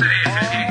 Usted 0.00 0.30
es 0.30 0.52
el 0.52 0.67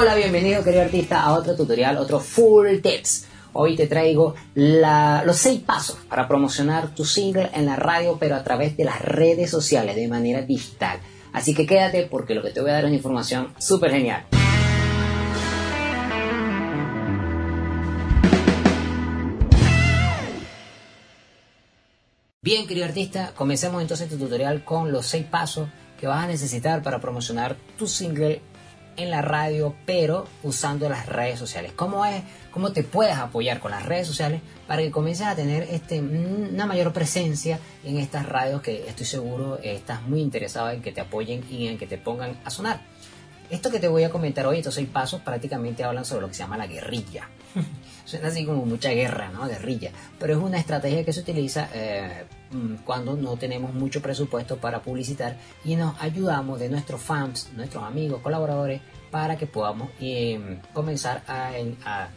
Hola, 0.00 0.14
bienvenido 0.14 0.62
querido 0.62 0.84
artista 0.84 1.22
a 1.22 1.32
otro 1.32 1.56
tutorial, 1.56 1.96
otro 1.96 2.20
Full 2.20 2.78
Tips. 2.80 3.26
Hoy 3.52 3.74
te 3.74 3.88
traigo 3.88 4.36
los 4.54 5.36
6 5.36 5.62
pasos 5.62 5.98
para 6.08 6.28
promocionar 6.28 6.94
tu 6.94 7.04
single 7.04 7.50
en 7.52 7.66
la 7.66 7.74
radio, 7.74 8.16
pero 8.16 8.36
a 8.36 8.44
través 8.44 8.76
de 8.76 8.84
las 8.84 9.00
redes 9.02 9.50
sociales, 9.50 9.96
de 9.96 10.06
manera 10.06 10.42
digital. 10.42 11.00
Así 11.32 11.52
que 11.52 11.66
quédate 11.66 12.04
porque 12.04 12.36
lo 12.36 12.44
que 12.44 12.50
te 12.50 12.60
voy 12.60 12.70
a 12.70 12.74
dar 12.74 12.84
es 12.84 12.88
una 12.90 12.96
información 12.96 13.52
súper 13.58 13.90
genial. 13.90 14.24
Bien, 22.40 22.68
querido 22.68 22.86
artista, 22.86 23.32
comencemos 23.34 23.82
entonces 23.82 24.08
tu 24.08 24.16
tutorial 24.16 24.62
con 24.62 24.92
los 24.92 25.06
6 25.06 25.26
pasos 25.26 25.68
que 25.98 26.06
vas 26.06 26.22
a 26.22 26.28
necesitar 26.28 26.84
para 26.84 27.00
promocionar 27.00 27.56
tu 27.76 27.88
single 27.88 28.40
en 28.98 29.10
la 29.10 29.22
radio, 29.22 29.74
pero 29.86 30.26
usando 30.42 30.88
las 30.88 31.06
redes 31.06 31.38
sociales. 31.38 31.72
¿Cómo 31.74 32.04
es? 32.04 32.22
¿Cómo 32.50 32.72
te 32.72 32.82
puedes 32.82 33.16
apoyar 33.16 33.60
con 33.60 33.70
las 33.70 33.86
redes 33.86 34.06
sociales 34.06 34.42
para 34.66 34.82
que 34.82 34.90
comiences 34.90 35.26
a 35.26 35.34
tener 35.34 35.62
este, 35.70 36.00
una 36.00 36.66
mayor 36.66 36.92
presencia 36.92 37.58
en 37.84 37.98
estas 37.98 38.26
radios 38.26 38.60
que 38.60 38.88
estoy 38.88 39.06
seguro 39.06 39.58
estás 39.62 40.02
muy 40.02 40.20
interesado 40.20 40.70
en 40.70 40.82
que 40.82 40.92
te 40.92 41.00
apoyen 41.00 41.44
y 41.48 41.68
en 41.68 41.78
que 41.78 41.86
te 41.86 41.96
pongan 41.96 42.38
a 42.44 42.50
sonar? 42.50 42.80
Esto 43.50 43.70
que 43.70 43.78
te 43.78 43.88
voy 43.88 44.04
a 44.04 44.10
comentar 44.10 44.46
hoy, 44.46 44.58
estos 44.58 44.74
seis 44.74 44.88
pasos, 44.92 45.22
prácticamente 45.22 45.82
hablan 45.82 46.04
sobre 46.04 46.22
lo 46.22 46.28
que 46.28 46.34
se 46.34 46.40
llama 46.40 46.58
la 46.58 46.66
guerrilla. 46.66 47.30
Suena 48.04 48.28
así 48.28 48.44
como 48.44 48.66
mucha 48.66 48.90
guerra, 48.90 49.30
¿no? 49.30 49.46
Guerrilla. 49.46 49.90
Pero 50.18 50.34
es 50.34 50.42
una 50.42 50.58
estrategia 50.58 51.02
que 51.02 51.14
se 51.14 51.20
utiliza 51.20 51.68
eh, 51.72 52.24
mm, 52.50 52.84
cuando 52.84 53.16
no 53.16 53.36
tenemos 53.38 53.72
mucho 53.72 54.02
presupuesto 54.02 54.58
para 54.58 54.82
publicitar 54.82 55.36
y 55.64 55.76
nos 55.76 55.98
ayudamos 56.00 56.60
de 56.60 56.68
nuestros 56.68 57.00
fans, 57.00 57.48
nuestros 57.56 57.84
amigos, 57.84 58.20
colaboradores, 58.20 58.82
para 59.10 59.36
que 59.36 59.46
podamos 59.46 59.90
eh, 60.00 60.60
comenzar 60.72 61.22
a 61.26 62.08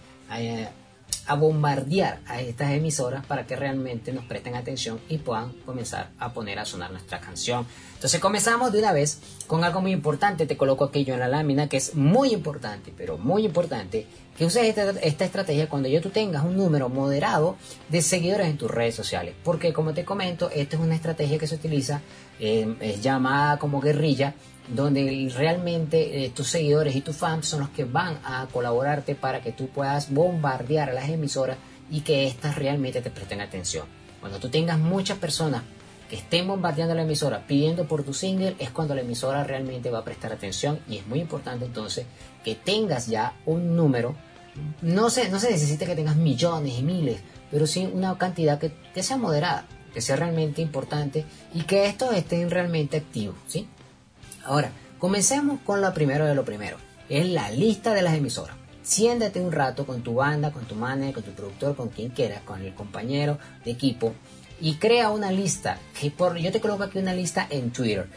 bombardear 1.35 2.19
a 2.25 2.41
estas 2.41 2.71
emisoras 2.71 3.25
para 3.25 3.45
que 3.45 3.55
realmente 3.55 4.11
nos 4.11 4.25
presten 4.25 4.55
atención 4.55 4.99
y 5.07 5.17
puedan 5.17 5.53
comenzar 5.65 6.09
a 6.19 6.33
poner 6.33 6.59
a 6.59 6.65
sonar 6.65 6.91
nuestra 6.91 7.19
canción. 7.19 7.65
Entonces 7.95 8.19
comenzamos 8.19 8.71
de 8.71 8.79
una 8.79 8.91
vez 8.91 9.19
con 9.47 9.63
algo 9.63 9.81
muy 9.81 9.91
importante. 9.91 10.45
Te 10.45 10.57
coloco 10.57 10.85
aquello 10.85 11.13
en 11.13 11.19
la 11.19 11.27
lámina 11.27 11.69
que 11.69 11.77
es 11.77 11.95
muy 11.95 12.33
importante, 12.33 12.93
pero 12.95 13.17
muy 13.17 13.45
importante 13.45 14.07
que 14.37 14.45
uses 14.45 14.63
esta, 14.63 14.91
esta 15.01 15.25
estrategia 15.25 15.69
cuando 15.69 15.89
ya 15.89 16.01
tú 16.01 16.09
tengas 16.09 16.43
un 16.43 16.55
número 16.55 16.89
moderado 16.89 17.57
de 17.89 18.01
seguidores 18.01 18.47
en 18.47 18.57
tus 18.57 18.71
redes 18.71 18.95
sociales. 18.95 19.35
Porque 19.43 19.73
como 19.73 19.93
te 19.93 20.05
comento, 20.05 20.49
esta 20.49 20.77
es 20.77 20.81
una 20.81 20.95
estrategia 20.95 21.37
que 21.37 21.47
se 21.47 21.55
utiliza, 21.55 22.01
eh, 22.39 22.75
es 22.79 23.01
llamada 23.01 23.59
como 23.59 23.81
guerrilla, 23.81 24.33
donde 24.67 25.31
realmente 25.35 26.25
eh, 26.25 26.29
tus 26.29 26.47
seguidores 26.47 26.95
y 26.95 27.01
tus 27.01 27.15
fans 27.15 27.47
son 27.47 27.61
los 27.61 27.69
que 27.69 27.83
van 27.83 28.19
a 28.23 28.47
colaborarte 28.51 29.15
para 29.15 29.41
que 29.41 29.51
tú 29.51 29.67
puedas 29.67 30.11
bombardear 30.11 30.89
a 30.89 30.93
las 30.93 31.09
emisoras 31.09 31.57
y 31.89 32.01
que 32.01 32.27
éstas 32.27 32.55
realmente 32.55 33.01
te 33.01 33.09
presten 33.09 33.41
atención. 33.41 33.85
Cuando 34.21 34.39
tú 34.39 34.49
tengas 34.49 34.79
muchas 34.79 35.17
personas 35.17 35.63
que 36.11 36.17
estén 36.17 36.45
bombardeando 36.45 36.93
la 36.93 37.03
emisora 37.03 37.47
pidiendo 37.47 37.87
por 37.87 38.03
tu 38.03 38.13
single, 38.13 38.57
es 38.59 38.69
cuando 38.71 38.93
la 38.93 38.99
emisora 38.99 39.45
realmente 39.45 39.89
va 39.89 39.99
a 39.99 40.03
prestar 40.03 40.33
atención 40.33 40.81
y 40.89 40.97
es 40.97 41.07
muy 41.07 41.21
importante 41.21 41.63
entonces 41.63 42.05
que 42.43 42.53
tengas 42.53 43.07
ya 43.07 43.37
un 43.45 43.77
número. 43.77 44.13
No 44.81 45.09
se, 45.09 45.29
no 45.29 45.39
se 45.39 45.49
necesita 45.49 45.85
que 45.85 45.95
tengas 45.95 46.17
millones 46.17 46.77
y 46.77 46.83
miles, 46.83 47.21
pero 47.49 47.65
sí 47.65 47.89
una 47.93 48.17
cantidad 48.17 48.59
que, 48.59 48.73
que 48.93 49.03
sea 49.03 49.15
moderada, 49.15 49.65
que 49.93 50.01
sea 50.01 50.17
realmente 50.17 50.61
importante 50.61 51.23
y 51.53 51.61
que 51.61 51.85
estos 51.85 52.13
estén 52.13 52.51
realmente 52.51 52.97
activos, 52.97 53.37
¿sí? 53.47 53.69
Ahora, 54.43 54.73
comencemos 54.99 55.61
con 55.65 55.79
lo 55.79 55.93
primero 55.93 56.25
de 56.25 56.35
lo 56.35 56.43
primero. 56.43 56.75
Es 57.07 57.25
la 57.25 57.49
lista 57.51 57.93
de 57.93 58.01
las 58.01 58.15
emisoras. 58.15 58.57
Siéntate 58.83 59.39
un 59.39 59.53
rato 59.53 59.85
con 59.85 60.01
tu 60.01 60.15
banda, 60.15 60.51
con 60.51 60.65
tu 60.65 60.75
manager, 60.75 61.13
con 61.13 61.23
tu 61.23 61.31
productor, 61.31 61.77
con 61.77 61.87
quien 61.87 62.09
quieras, 62.09 62.41
con 62.41 62.61
el 62.61 62.75
compañero 62.75 63.37
de 63.63 63.71
equipo 63.71 64.13
y 64.61 64.75
crea 64.75 65.09
una 65.09 65.31
lista. 65.31 65.79
Que 65.99 66.11
por, 66.11 66.37
yo 66.37 66.51
te 66.51 66.61
coloco 66.61 66.83
aquí 66.83 66.99
una 66.99 67.13
lista 67.13 67.47
en 67.49 67.71
Twitter. 67.71 68.07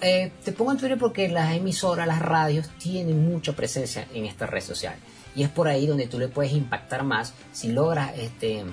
Eh, 0.00 0.32
te 0.44 0.52
pongo 0.52 0.72
en 0.72 0.78
Twitter 0.78 0.98
porque 0.98 1.28
las 1.28 1.54
emisoras, 1.54 2.06
las 2.06 2.20
radios 2.20 2.68
tienen 2.78 3.28
mucha 3.28 3.54
presencia 3.54 4.06
en 4.12 4.26
esta 4.26 4.46
red 4.46 4.62
social. 4.62 4.96
Y 5.36 5.42
es 5.42 5.48
por 5.48 5.68
ahí 5.68 5.86
donde 5.86 6.06
tú 6.06 6.18
le 6.18 6.28
puedes 6.28 6.52
impactar 6.52 7.04
más 7.04 7.34
si 7.52 7.72
logras 7.72 8.12
este, 8.16 8.64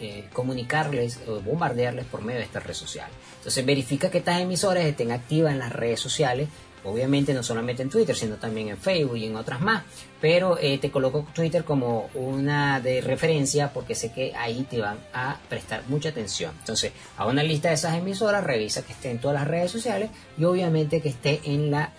eh, 0.00 0.28
comunicarles 0.32 1.20
o 1.26 1.40
bombardearles 1.40 2.04
por 2.06 2.22
medio 2.22 2.38
de 2.38 2.44
esta 2.44 2.60
red 2.60 2.74
social. 2.74 3.08
Entonces 3.38 3.64
verifica 3.64 4.10
que 4.10 4.18
estas 4.18 4.40
emisoras 4.40 4.84
estén 4.84 5.12
activas 5.12 5.52
en 5.52 5.58
las 5.58 5.72
redes 5.72 6.00
sociales, 6.00 6.48
obviamente 6.84 7.34
no 7.34 7.42
solamente 7.42 7.82
en 7.82 7.90
Twitter, 7.90 8.14
sino 8.14 8.36
también 8.36 8.68
en 8.68 8.78
Facebook 8.78 9.16
y 9.16 9.26
en 9.26 9.36
otras 9.36 9.60
más. 9.60 9.84
Pero 10.20 10.58
eh, 10.60 10.78
te 10.78 10.90
coloco 10.90 11.26
Twitter 11.34 11.64
como 11.64 12.10
una 12.14 12.80
de 12.80 13.00
referencia 13.00 13.72
porque 13.72 13.94
sé 13.94 14.12
que 14.12 14.34
ahí 14.34 14.66
te 14.68 14.80
van 14.80 14.98
a 15.12 15.38
prestar 15.48 15.82
mucha 15.88 16.10
atención. 16.10 16.52
Entonces, 16.60 16.92
a 17.16 17.26
una 17.26 17.42
lista 17.42 17.68
de 17.68 17.74
esas 17.74 17.96
emisoras, 17.96 18.44
revisa 18.44 18.82
que 18.82 18.92
esté 18.92 19.10
en 19.10 19.18
todas 19.18 19.34
las 19.38 19.48
redes 19.48 19.70
sociales 19.70 20.10
y 20.38 20.44
obviamente 20.44 21.00
que 21.00 21.08
esté 21.08 21.40
en 21.44 21.70
la, 21.70 21.92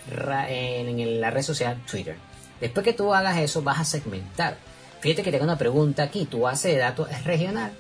en 0.47 1.21
la 1.21 1.31
red 1.31 1.43
social 1.43 1.81
Twitter. 1.89 2.15
Después 2.61 2.83
que 2.83 2.93
tú 2.93 3.13
hagas 3.13 3.37
eso, 3.37 3.61
vas 3.61 3.79
a 3.79 3.85
segmentar. 3.85 4.57
Fíjate 5.01 5.23
que 5.23 5.31
tengo 5.31 5.43
una 5.43 5.57
pregunta 5.57 6.03
aquí. 6.03 6.25
¿Tu 6.25 6.39
base 6.39 6.69
de 6.69 6.77
datos 6.77 7.09
es 7.11 7.23
regional? 7.25 7.71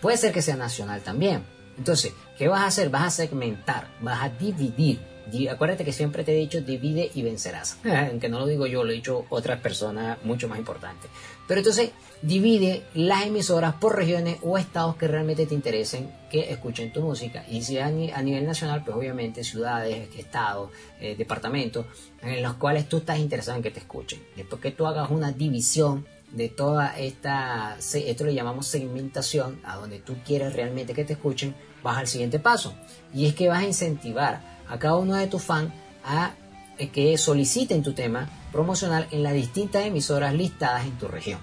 Puede 0.00 0.16
ser 0.16 0.32
que 0.32 0.40
sea 0.40 0.56
nacional 0.56 1.02
también. 1.02 1.42
Entonces, 1.76 2.12
¿qué 2.38 2.48
vas 2.48 2.62
a 2.62 2.66
hacer? 2.66 2.90
Vas 2.90 3.04
a 3.04 3.10
segmentar, 3.10 3.88
vas 4.00 4.22
a 4.22 4.28
dividir. 4.28 5.09
Acuérdate 5.48 5.84
que 5.84 5.92
siempre 5.92 6.24
te 6.24 6.32
he 6.32 6.36
dicho 6.38 6.60
divide 6.60 7.10
y 7.14 7.22
vencerás. 7.22 7.78
Aunque 8.10 8.28
no 8.28 8.38
lo 8.40 8.46
digo 8.46 8.66
yo, 8.66 8.84
lo 8.84 8.90
he 8.90 8.94
dicho 8.94 9.24
otras 9.30 9.60
personas 9.60 10.18
mucho 10.24 10.48
más 10.48 10.58
importantes. 10.58 11.10
Pero 11.46 11.60
entonces, 11.60 11.90
divide 12.22 12.84
las 12.94 13.26
emisoras 13.26 13.74
por 13.74 13.96
regiones 13.96 14.36
o 14.42 14.56
estados 14.56 14.94
que 14.96 15.08
realmente 15.08 15.46
te 15.46 15.54
interesen 15.54 16.12
que 16.30 16.50
escuchen 16.52 16.92
tu 16.92 17.00
música. 17.02 17.44
Y 17.48 17.62
si 17.62 17.78
a, 17.78 17.90
ni- 17.90 18.10
a 18.12 18.22
nivel 18.22 18.46
nacional, 18.46 18.84
pues 18.84 18.96
obviamente 18.96 19.42
ciudades, 19.42 20.08
estados, 20.16 20.70
eh, 21.00 21.16
departamentos, 21.16 21.86
en 22.22 22.42
los 22.42 22.54
cuales 22.54 22.88
tú 22.88 22.98
estás 22.98 23.18
interesado 23.18 23.56
en 23.56 23.62
que 23.64 23.70
te 23.72 23.80
escuchen. 23.80 24.20
Después 24.36 24.60
que 24.62 24.70
tú 24.70 24.86
hagas 24.86 25.10
una 25.10 25.32
división 25.32 26.06
de 26.30 26.48
toda 26.48 26.96
esta, 26.96 27.76
esto 27.78 28.24
le 28.24 28.34
llamamos 28.34 28.68
segmentación, 28.68 29.58
a 29.64 29.74
donde 29.76 29.98
tú 29.98 30.14
quieres 30.24 30.52
realmente 30.52 30.94
que 30.94 31.04
te 31.04 31.14
escuchen, 31.14 31.56
vas 31.82 31.98
al 31.98 32.06
siguiente 32.06 32.38
paso. 32.38 32.74
Y 33.12 33.26
es 33.26 33.34
que 33.34 33.48
vas 33.48 33.58
a 33.64 33.66
incentivar 33.66 34.59
a 34.70 34.78
cada 34.78 34.96
uno 34.96 35.14
de 35.16 35.26
tus 35.26 35.42
fans 35.42 35.72
a 36.04 36.32
eh, 36.78 36.88
que 36.88 37.16
soliciten 37.18 37.82
tu 37.82 37.92
tema 37.92 38.28
promocional 38.52 39.06
en 39.10 39.22
las 39.22 39.34
distintas 39.34 39.84
emisoras 39.84 40.34
listadas 40.34 40.84
en 40.86 40.98
tu 40.98 41.08
región. 41.08 41.40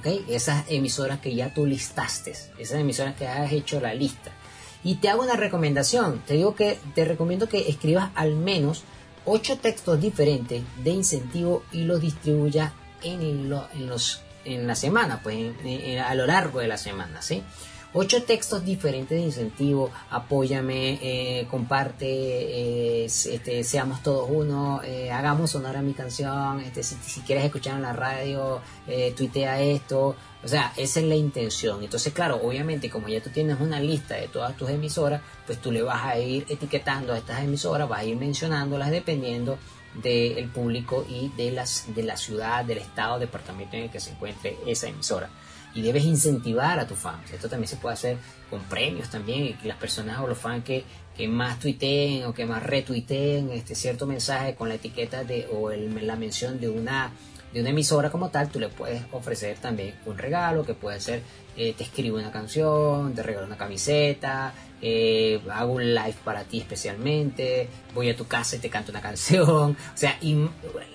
¿ok? 0.00 0.06
Esas 0.28 0.64
emisoras 0.68 1.20
que 1.20 1.34
ya 1.34 1.52
tú 1.54 1.64
listaste, 1.66 2.32
esas 2.58 2.78
emisoras 2.80 3.14
que 3.16 3.26
has 3.26 3.50
hecho 3.52 3.80
la 3.80 3.94
lista. 3.94 4.30
Y 4.82 4.96
te 4.96 5.08
hago 5.08 5.22
una 5.22 5.36
recomendación, 5.36 6.20
te 6.26 6.34
digo 6.34 6.54
que 6.54 6.78
te 6.94 7.04
recomiendo 7.06 7.48
que 7.48 7.68
escribas 7.70 8.10
al 8.14 8.34
menos 8.36 8.84
8 9.24 9.58
textos 9.58 9.98
diferentes 10.00 10.62
de 10.82 10.90
incentivo 10.90 11.62
y 11.72 11.84
los 11.84 12.00
distribuyas 12.02 12.72
en, 13.02 13.48
lo- 13.48 13.66
en 13.74 13.86
los, 13.86 14.20
en 14.44 14.66
la 14.66 14.74
semana, 14.74 15.20
pues 15.22 15.54
en- 15.64 15.98
a 16.00 16.14
lo 16.14 16.26
largo 16.26 16.60
de 16.60 16.68
la 16.68 16.76
semana, 16.76 17.22
¿sí? 17.22 17.42
Ocho 17.96 18.24
textos 18.24 18.64
diferentes 18.64 19.16
de 19.16 19.24
incentivo, 19.24 19.88
apóyame, 20.10 20.98
eh, 21.00 21.46
comparte, 21.48 22.06
eh, 22.08 23.04
este, 23.04 23.62
seamos 23.62 24.02
todos 24.02 24.28
uno, 24.28 24.82
eh, 24.82 25.12
hagamos 25.12 25.52
sonar 25.52 25.76
a 25.76 25.82
mi 25.82 25.94
canción, 25.94 26.58
este, 26.58 26.82
si, 26.82 26.96
si 26.96 27.20
quieres 27.20 27.44
escuchar 27.44 27.76
en 27.76 27.82
la 27.82 27.92
radio, 27.92 28.60
tuitea 29.16 29.60
esto, 29.60 30.16
o 30.42 30.48
sea, 30.48 30.72
esa 30.76 30.98
es 30.98 31.06
la 31.06 31.14
intención. 31.14 31.84
Entonces, 31.84 32.12
claro, 32.12 32.40
obviamente, 32.42 32.90
como 32.90 33.06
ya 33.06 33.22
tú 33.22 33.30
tienes 33.30 33.60
una 33.60 33.78
lista 33.78 34.16
de 34.16 34.26
todas 34.26 34.56
tus 34.56 34.70
emisoras, 34.70 35.22
pues 35.46 35.60
tú 35.62 35.70
le 35.70 35.82
vas 35.82 36.04
a 36.04 36.18
ir 36.18 36.46
etiquetando 36.48 37.12
a 37.12 37.18
estas 37.18 37.44
emisoras, 37.44 37.88
vas 37.88 38.00
a 38.00 38.04
ir 38.04 38.16
mencionándolas 38.16 38.90
dependiendo 38.90 39.56
del 40.02 40.48
público 40.48 41.06
y 41.08 41.28
de, 41.36 41.52
las, 41.52 41.94
de 41.94 42.02
la 42.02 42.16
ciudad, 42.16 42.64
del 42.64 42.78
estado, 42.78 43.20
departamento 43.20 43.76
en 43.76 43.84
el 43.84 43.90
que 43.90 44.00
se 44.00 44.10
encuentre 44.10 44.58
esa 44.66 44.88
emisora. 44.88 45.30
Y 45.74 45.82
debes 45.82 46.04
incentivar 46.04 46.78
a 46.78 46.86
tus 46.86 46.98
fans. 46.98 47.30
Esto 47.32 47.48
también 47.48 47.68
se 47.68 47.76
puede 47.76 47.94
hacer 47.94 48.16
con 48.48 48.60
premios 48.62 49.10
también, 49.10 49.44
y 49.44 49.52
que 49.54 49.66
las 49.68 49.76
personas 49.76 50.20
o 50.20 50.26
los 50.28 50.38
fans 50.38 50.64
que, 50.64 50.84
que 51.16 51.26
más 51.28 51.58
tuiteen 51.58 52.24
o 52.24 52.32
que 52.34 52.46
más 52.46 52.62
retuiteen 52.62 53.50
este 53.50 53.74
cierto 53.74 54.06
mensaje 54.06 54.54
con 54.54 54.68
la 54.68 54.76
etiqueta 54.76 55.24
de 55.24 55.48
o 55.52 55.70
el- 55.70 56.06
la 56.06 56.16
mención 56.16 56.60
de 56.60 56.68
una 56.68 57.10
de 57.54 57.60
una 57.60 57.70
emisora 57.70 58.10
como 58.10 58.30
tal, 58.30 58.48
tú 58.50 58.58
le 58.58 58.68
puedes 58.68 59.02
ofrecer 59.12 59.56
también 59.58 59.94
un 60.06 60.18
regalo 60.18 60.66
que 60.66 60.74
puede 60.74 61.00
ser, 61.00 61.22
eh, 61.56 61.72
te 61.72 61.84
escribo 61.84 62.18
una 62.18 62.32
canción, 62.32 63.14
te 63.14 63.22
regalo 63.22 63.46
una 63.46 63.56
camiseta, 63.56 64.52
eh, 64.82 65.40
hago 65.52 65.74
un 65.74 65.94
live 65.94 66.16
para 66.24 66.42
ti 66.42 66.58
especialmente, 66.58 67.68
voy 67.94 68.10
a 68.10 68.16
tu 68.16 68.26
casa 68.26 68.56
y 68.56 68.58
te 68.58 68.68
canto 68.68 68.90
una 68.90 69.00
canción. 69.00 69.76
O 69.94 69.96
sea, 69.96 70.18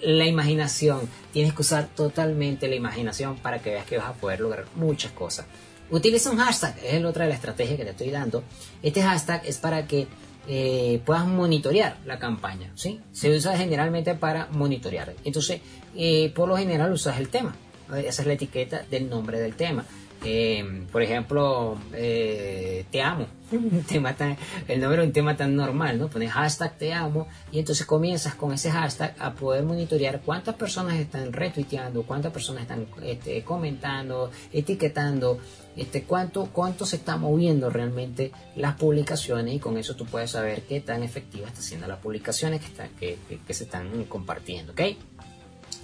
la 0.02 0.26
imaginación, 0.26 1.10
tienes 1.32 1.54
que 1.54 1.62
usar 1.62 1.88
totalmente 1.96 2.68
la 2.68 2.76
imaginación 2.76 3.38
para 3.38 3.60
que 3.60 3.72
veas 3.72 3.86
que 3.86 3.98
vas 3.98 4.08
a 4.08 4.14
poder 4.14 4.42
lograr 4.42 4.66
muchas 4.76 5.14
cosas. 5.14 5.46
Utiliza 5.90 6.30
un 6.30 6.38
hashtag, 6.38 6.76
es 6.84 7.04
otra 7.06 7.24
de 7.24 7.30
la 7.30 7.36
estrategia 7.36 7.78
que 7.78 7.86
te 7.86 7.92
estoy 7.92 8.12
dando. 8.12 8.44
Este 8.84 9.02
hashtag 9.02 9.44
es 9.46 9.58
para 9.58 9.88
que 9.88 10.08
eh, 10.51 11.00
puedas 11.06 11.28
monitorear 11.28 11.98
la 12.07 12.18
campaña, 12.18 12.72
¿sí? 12.74 13.00
Se 13.12 13.30
usa 13.30 13.56
generalmente 13.56 14.16
para 14.16 14.48
monitorear. 14.48 15.13
Entonces, 15.24 15.62
eh, 15.96 16.31
por 16.34 16.50
lo 16.50 16.57
general 16.57 16.92
usas 16.92 17.19
el 17.19 17.30
tema. 17.30 17.56
Esa 17.96 18.24
es 18.24 18.28
la 18.28 18.34
etiqueta 18.34 18.84
del 18.90 19.10
nombre 19.10 19.40
del 19.40 19.54
tema. 19.54 19.86
Eh, 20.24 20.86
por 20.92 21.01
ejemplo, 21.01 21.77
eh, 21.94 22.86
te 22.92 23.01
amo. 23.01 23.27
El 24.68 24.81
nombre 24.81 25.01
de 25.01 25.07
un 25.07 25.13
tema 25.13 25.36
tan 25.36 25.56
normal, 25.56 25.98
¿no? 25.98 26.07
Pones 26.10 26.31
hashtag 26.31 26.77
te 26.77 26.94
amo 26.94 27.27
y 27.51 27.60
entonces 27.60 27.86
comienzas 27.86 28.36
con 28.36 28.54
ese 28.54 28.69
hashtag 28.69 29.16
a 29.18 29.33
poder 29.33 29.63
monitorear 29.63 30.21
cuántas 30.21 30.56
personas 30.56 30.98
están 30.98 31.33
retuiteando, 31.33 32.04
cuántas 32.04 32.31
personas 32.31 32.63
están 32.63 32.86
este, 33.01 33.44
comentando, 33.44 34.30
etiquetando, 34.51 35.39
este, 35.75 36.04
cuánto, 36.04 36.50
cuánto 36.51 36.86
se 36.86 36.98
está 36.98 37.18
moviendo 37.18 37.69
realmente 37.69 38.31
las 38.56 38.75
publicaciones 38.75 39.56
y 39.56 39.60
con 39.60 39.77
eso 39.77 39.95
tú 39.95 40.06
puedes 40.06 40.31
saber 40.31 40.63
qué 40.63 40.81
tan 40.81 41.01
efectiva 41.01 41.48
está 41.48 41.62
siendo 41.62 41.88
las 41.88 42.00
publicaciones 42.00 42.60
que, 42.60 42.68
están, 42.68 42.89
que 43.00 43.54
se 43.54 43.63
están 43.63 44.04
compartiendo, 44.06 44.74
¿ok? 44.74 44.81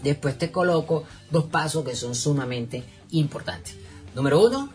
Después 0.04 0.38
te 0.38 0.52
coloco 0.52 1.06
dos 1.32 1.46
pasos 1.46 1.84
que 1.84 1.96
son 1.96 2.14
sumamente 2.14 2.84
importantes. 3.12 3.76
Número 4.16 4.42
uno, 4.42 4.70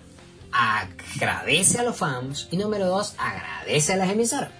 agradece 0.53 1.79
a 1.79 1.83
los 1.83 1.97
fans. 1.97 2.47
Y 2.51 2.59
número 2.59 2.87
dos, 2.87 3.15
agradece 3.19 3.95
a 3.95 3.97
las 3.97 4.11
emisoras. 4.11 4.51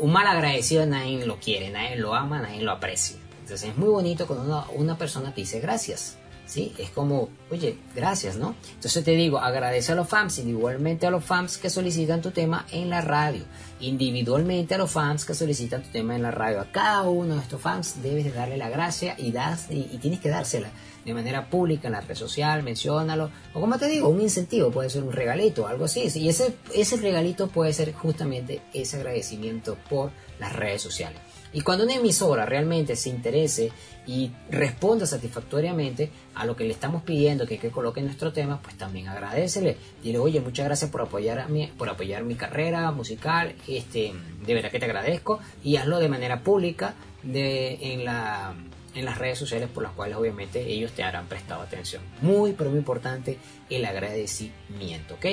Un 0.00 0.12
mal 0.12 0.26
agradecido 0.26 0.84
nadie 0.84 1.24
lo 1.24 1.38
quiere, 1.38 1.70
nadie 1.70 1.96
lo 1.96 2.14
ama, 2.14 2.40
nadie 2.40 2.60
lo 2.60 2.72
aprecia. 2.72 3.16
Entonces 3.40 3.70
es 3.70 3.76
muy 3.76 3.88
bonito 3.88 4.26
cuando 4.26 4.66
una, 4.74 4.98
persona 4.98 5.32
te 5.32 5.42
dice 5.42 5.60
gracias. 5.60 6.16
¿Sí? 6.46 6.72
Es 6.78 6.90
como, 6.90 7.28
oye, 7.50 7.78
gracias, 7.94 8.36
¿no? 8.36 8.54
Entonces 8.74 9.04
te 9.04 9.12
digo, 9.12 9.38
agradece 9.38 9.92
a 9.92 9.94
los 9.94 10.08
fans, 10.08 10.38
individualmente 10.38 11.06
a 11.06 11.10
los 11.10 11.24
fans 11.24 11.58
que 11.58 11.70
solicitan 11.70 12.22
tu 12.22 12.30
tema 12.30 12.66
en 12.70 12.90
la 12.90 13.00
radio, 13.00 13.44
individualmente 13.80 14.74
a 14.74 14.78
los 14.78 14.90
fans 14.90 15.24
que 15.24 15.34
solicitan 15.34 15.82
tu 15.82 15.90
tema 15.90 16.16
en 16.16 16.22
la 16.22 16.30
radio. 16.30 16.60
A 16.60 16.70
cada 16.70 17.02
uno 17.02 17.34
de 17.34 17.42
estos 17.42 17.60
fans 17.60 18.02
debes 18.02 18.24
de 18.24 18.32
darle 18.32 18.56
la 18.56 18.68
gracia 18.68 19.14
y, 19.18 19.32
das, 19.32 19.66
y, 19.70 19.84
tienes 19.98 20.20
que 20.20 20.28
dársela 20.28 20.70
de 21.04 21.14
manera 21.14 21.50
pública 21.50 21.88
en 21.88 21.92
la 21.92 22.00
red 22.00 22.14
social, 22.14 22.62
menciónalo, 22.62 23.30
o 23.52 23.60
como 23.60 23.78
te 23.78 23.88
digo, 23.88 24.08
un 24.08 24.20
incentivo, 24.20 24.70
puede 24.70 24.88
ser 24.88 25.02
un 25.02 25.12
regalito, 25.12 25.66
algo 25.66 25.84
así. 25.84 26.08
Y 26.14 26.28
ese, 26.28 26.54
ese 26.74 26.96
regalito 26.96 27.48
puede 27.48 27.72
ser 27.72 27.92
justamente 27.92 28.62
ese 28.72 28.96
agradecimiento 28.96 29.76
por 29.90 30.10
las 30.38 30.54
redes 30.54 30.80
sociales. 30.80 31.20
Y 31.54 31.60
cuando 31.62 31.84
una 31.84 31.94
emisora 31.94 32.44
realmente 32.44 32.96
se 32.96 33.08
interese 33.08 33.70
y 34.06 34.30
responda 34.50 35.06
satisfactoriamente 35.06 36.10
a 36.34 36.44
lo 36.44 36.54
que 36.56 36.64
le 36.64 36.72
estamos 36.72 37.02
pidiendo 37.04 37.46
que, 37.46 37.58
que 37.58 37.70
coloque 37.70 38.02
nuestro 38.02 38.32
tema, 38.32 38.60
pues 38.60 38.76
también 38.76 39.08
agradecele. 39.08 39.76
Dile, 40.02 40.18
oye, 40.18 40.40
muchas 40.40 40.66
gracias 40.66 40.90
por 40.90 41.00
apoyar, 41.00 41.38
a 41.38 41.48
mi, 41.48 41.68
por 41.68 41.88
apoyar 41.88 42.24
mi 42.24 42.34
carrera 42.34 42.90
musical, 42.90 43.54
este, 43.66 44.12
de 44.44 44.54
verdad 44.54 44.70
que 44.70 44.78
te 44.78 44.84
agradezco, 44.84 45.38
y 45.62 45.76
hazlo 45.76 46.00
de 46.00 46.08
manera 46.08 46.40
pública 46.42 46.94
en, 47.22 48.04
la, 48.04 48.54
en 48.94 49.04
las 49.04 49.16
redes 49.16 49.38
sociales 49.38 49.68
por 49.72 49.82
las 49.82 49.92
cuales 49.92 50.16
obviamente 50.16 50.60
ellos 50.66 50.92
te 50.92 51.02
habrán 51.02 51.26
prestado 51.26 51.62
atención. 51.62 52.02
Muy, 52.20 52.52
pero 52.52 52.68
muy 52.70 52.80
importante 52.80 53.38
el 53.70 53.84
agradecimiento, 53.84 55.14
¿ok? 55.14 55.26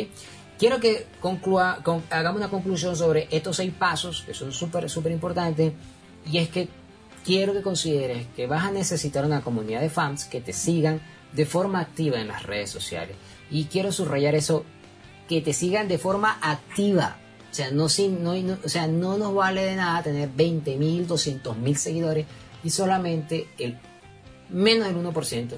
Quiero 0.57 0.79
que 0.79 1.07
conclua, 1.19 1.79
con- 1.83 2.03
hagamos 2.11 2.39
una 2.39 2.49
conclusión 2.49 2.95
sobre 2.95 3.27
estos 3.31 3.57
seis 3.57 3.73
pasos 3.73 4.21
que 4.25 4.33
son 4.35 4.51
súper, 4.51 4.89
súper 4.89 5.11
importantes 5.11 5.73
y 6.29 6.37
es 6.39 6.49
que 6.49 6.67
quiero 7.25 7.53
que 7.53 7.61
consideres 7.61 8.27
que 8.35 8.47
vas 8.47 8.65
a 8.65 8.71
necesitar 8.71 9.25
una 9.25 9.41
comunidad 9.41 9.81
de 9.81 9.89
fans 9.89 10.25
que 10.25 10.41
te 10.41 10.53
sigan 10.53 11.01
de 11.33 11.45
forma 11.45 11.79
activa 11.79 12.19
en 12.19 12.27
las 12.27 12.43
redes 12.43 12.69
sociales. 12.69 13.15
Y 13.49 13.65
quiero 13.65 13.91
subrayar 13.91 14.35
eso, 14.35 14.65
que 15.29 15.41
te 15.41 15.53
sigan 15.53 15.87
de 15.87 15.97
forma 15.97 16.37
activa. 16.41 17.17
O 17.51 17.53
sea, 17.53 17.69
no, 17.71 17.87
no, 18.19 18.35
no- 18.35 18.57
o 18.63 18.69
sea, 18.69 18.87
no 18.87 19.17
nos 19.17 19.33
vale 19.33 19.61
de 19.63 19.75
nada 19.75 20.03
tener 20.03 20.29
20 20.29 20.75
mil, 20.77 21.05
200 21.07 21.57
mil 21.57 21.77
seguidores 21.77 22.25
y 22.63 22.69
solamente 22.69 23.47
el 23.57 23.77
menos 24.49 24.87
del 24.87 24.97
1% 24.97 25.57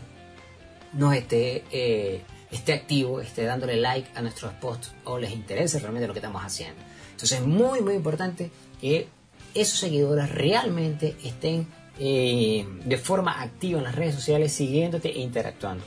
nos 0.94 1.16
esté, 1.16 1.63
eh, 1.71 2.21
esté 2.51 2.74
activo, 2.74 3.19
esté 3.19 3.44
dándole 3.45 3.77
like 3.77 4.09
a 4.16 4.21
nuestros 4.21 4.54
posts 4.54 4.92
o 5.06 5.18
les 5.18 5.31
interese 5.31 5.80
realmente 5.80 6.07
lo 6.07 6.13
que 6.13 6.19
estamos 6.19 6.44
haciendo. 6.44 6.81
Entonces 7.12 7.39
es 7.39 7.45
muy, 7.45 7.81
muy 7.81 7.94
importante 7.95 8.51
que 8.80 9.07
esos 9.53 9.79
seguidores 9.79 10.29
realmente 10.29 11.15
estén 11.23 11.67
eh, 12.00 12.65
de 12.85 12.97
forma 12.97 13.41
activa 13.41 13.77
en 13.77 13.83
las 13.83 13.95
redes 13.95 14.15
sociales, 14.15 14.51
siguiéndote 14.51 15.09
e 15.09 15.19
interactuando. 15.19 15.83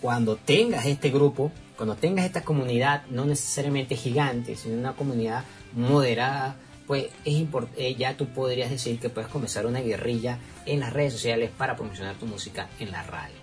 Cuando 0.00 0.36
tengas 0.36 0.86
este 0.86 1.10
grupo, 1.10 1.52
cuando 1.76 1.94
tengas 1.94 2.26
esta 2.26 2.42
comunidad, 2.42 3.04
no 3.10 3.24
necesariamente 3.24 3.96
gigante, 3.96 4.56
sino 4.56 4.76
una 4.76 4.94
comunidad 4.94 5.44
moderada, 5.72 6.56
pues 6.86 7.06
es 7.24 7.46
eh, 7.76 7.94
ya 7.94 8.16
tú 8.16 8.26
podrías 8.26 8.70
decir 8.70 8.98
que 8.98 9.08
puedes 9.08 9.30
comenzar 9.30 9.64
una 9.64 9.80
guerrilla 9.80 10.38
en 10.66 10.80
las 10.80 10.92
redes 10.92 11.14
sociales 11.14 11.50
para 11.56 11.76
promocionar 11.76 12.16
tu 12.16 12.26
música 12.26 12.68
en 12.78 12.90
la 12.90 13.02
radio. 13.02 13.34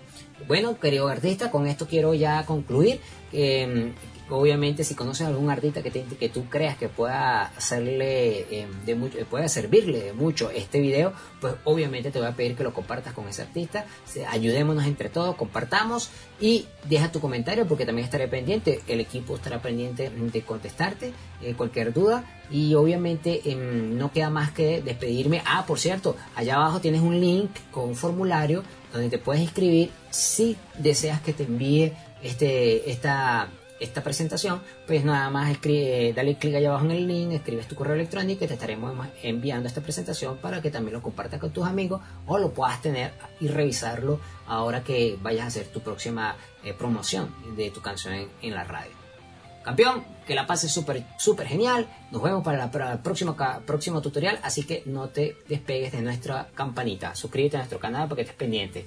Bueno, 0.46 0.78
querido 0.78 1.08
artista, 1.08 1.50
con 1.50 1.66
esto 1.66 1.86
quiero 1.86 2.14
ya 2.14 2.44
concluir. 2.46 3.00
Eh, 3.32 3.92
obviamente, 4.30 4.84
si 4.84 4.94
conoces 4.94 5.26
algún 5.26 5.50
artista 5.50 5.82
que, 5.82 5.90
te- 5.90 6.04
que 6.04 6.28
tú 6.28 6.46
creas 6.48 6.76
que 6.76 6.88
pueda 6.88 7.42
hacerle 7.56 8.46
eh, 8.50 8.66
de 8.86 8.94
mucho, 8.94 9.18
eh, 9.18 9.48
servirle 9.48 10.12
mucho 10.12 10.50
este 10.50 10.80
video, 10.80 11.12
pues 11.40 11.54
obviamente 11.64 12.10
te 12.10 12.18
voy 12.18 12.28
a 12.28 12.32
pedir 12.32 12.54
que 12.56 12.62
lo 12.64 12.72
compartas 12.72 13.12
con 13.12 13.28
ese 13.28 13.42
artista. 13.42 13.84
Ayudémonos 14.28 14.84
entre 14.86 15.08
todos, 15.08 15.36
compartamos 15.36 16.10
y 16.40 16.66
deja 16.88 17.12
tu 17.12 17.20
comentario 17.20 17.66
porque 17.66 17.86
también 17.86 18.04
estaré 18.04 18.28
pendiente. 18.28 18.80
El 18.88 19.00
equipo 19.00 19.36
estará 19.36 19.60
pendiente 19.62 20.10
de 20.10 20.42
contestarte 20.42 21.12
eh, 21.42 21.54
cualquier 21.54 21.92
duda 21.92 22.24
y 22.50 22.74
obviamente 22.74 23.40
em, 23.50 23.96
no 23.96 24.12
queda 24.12 24.30
más 24.30 24.50
que 24.52 24.82
despedirme. 24.82 25.42
Ah, 25.46 25.64
por 25.66 25.78
cierto, 25.78 26.16
allá 26.34 26.56
abajo 26.56 26.80
tienes 26.80 27.00
un 27.00 27.20
link 27.20 27.50
con 27.70 27.88
un 27.90 27.96
formulario 27.96 28.62
donde 28.92 29.08
te 29.10 29.18
puedes 29.18 29.42
inscribir 29.42 29.90
si 30.10 30.56
deseas 30.78 31.20
que 31.22 31.32
te 31.32 31.44
envíe 31.44 31.92
este, 32.22 32.90
esta, 32.90 33.48
esta 33.82 34.02
presentación, 34.02 34.62
pues 34.86 35.04
nada 35.04 35.28
más 35.30 35.50
escribe, 35.50 36.12
dale 36.14 36.36
clic 36.36 36.54
allá 36.54 36.68
abajo 36.70 36.84
en 36.84 36.92
el 36.92 37.06
link, 37.06 37.32
escribes 37.32 37.66
tu 37.68 37.74
correo 37.74 37.94
electrónico 37.94 38.44
y 38.44 38.48
te 38.48 38.54
estaremos 38.54 38.94
enviando 39.22 39.68
esta 39.68 39.80
presentación 39.80 40.38
para 40.38 40.62
que 40.62 40.70
también 40.70 40.94
lo 40.94 41.02
compartas 41.02 41.40
con 41.40 41.50
tus 41.50 41.66
amigos 41.66 42.00
o 42.26 42.38
lo 42.38 42.52
puedas 42.52 42.80
tener 42.80 43.12
y 43.40 43.48
revisarlo 43.48 44.20
ahora 44.46 44.82
que 44.82 45.18
vayas 45.20 45.44
a 45.44 45.46
hacer 45.48 45.66
tu 45.66 45.80
próxima 45.80 46.36
eh, 46.64 46.74
promoción 46.74 47.34
de 47.56 47.70
tu 47.70 47.80
canción 47.80 48.28
en, 48.40 48.54
la 48.54 48.64
radio. 48.64 48.92
Campeón, 49.64 50.04
que 50.26 50.34
la 50.34 50.46
pases 50.46 50.72
súper 50.72 51.04
súper 51.18 51.46
genial. 51.46 51.86
Nos 52.10 52.22
vemos 52.22 52.42
para, 52.42 52.58
la, 52.58 52.70
para 52.70 52.92
el 52.92 52.98
próximo, 52.98 54.02
tutorial, 54.02 54.40
así 54.42 54.64
que 54.64 54.82
no 54.86 55.08
te 55.08 55.36
despegues 55.48 55.92
de 55.92 56.02
nuestra 56.02 56.48
campanita. 56.54 57.14
Suscríbete 57.14 57.56
a 57.56 57.60
nuestro 57.60 57.78
canal 57.78 58.08
para 58.08 58.16
que 58.16 58.22
estés 58.22 58.36
pendiente. 58.36 58.84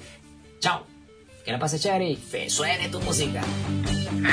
Chao. 0.59 0.85
Que 1.43 1.51
la 1.51 1.59
pases 1.59 1.81
chévere 1.81 2.09
y 2.09 2.49
suene 2.49 2.89
tu 2.89 2.99
música. 2.99 3.41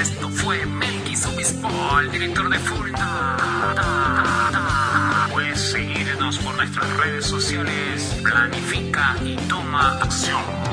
Esto 0.01 0.29
fue 0.29 0.65
Melquis 0.67 1.27
Obispo, 1.27 1.69
el 2.01 2.11
director 2.11 2.49
de 2.49 2.59
Furna. 2.59 3.37
Puedes 5.33 5.61
seguirnos 5.61 6.39
por 6.39 6.55
nuestras 6.57 6.97
redes 6.97 7.27
sociales, 7.27 8.17
planifica 8.23 9.17
y 9.25 9.37
toma 9.49 9.99
acción. 10.01 10.72